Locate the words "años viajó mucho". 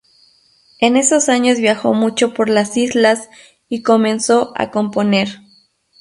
1.29-2.33